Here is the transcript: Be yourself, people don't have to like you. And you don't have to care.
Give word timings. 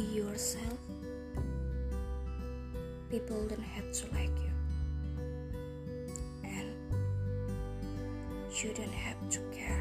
Be 0.00 0.16
yourself, 0.16 0.78
people 3.10 3.46
don't 3.48 3.60
have 3.60 3.92
to 3.92 4.06
like 4.14 4.30
you. 4.40 4.52
And 6.42 6.72
you 8.54 8.72
don't 8.72 8.94
have 8.94 9.28
to 9.28 9.40
care. 9.52 9.79